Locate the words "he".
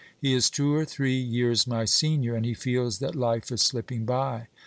0.19-0.33, 2.43-2.55